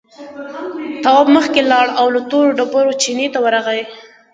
[1.03, 3.81] تواب مخکې لاړ او له تورو ډبرو چينې ته ورغی.